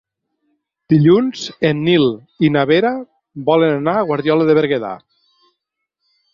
Dilluns 0.93 1.43
en 1.69 1.83
Nil 1.89 2.07
i 2.49 2.51
na 2.57 2.65
Vera 2.71 2.93
volen 3.53 3.77
anar 3.77 3.97
a 4.01 4.09
Guardiola 4.11 4.51
de 4.51 4.59
Berguedà. 4.63 4.95